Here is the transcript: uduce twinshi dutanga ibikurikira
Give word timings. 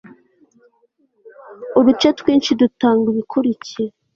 uduce 1.79 2.07
twinshi 2.19 2.51
dutanga 2.61 3.05
ibikurikira 3.13 3.93